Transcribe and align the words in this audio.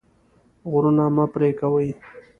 غرونه 0.71 1.05
مه 1.15 1.25
پرې 1.33 1.49
کوئ. 1.59 1.89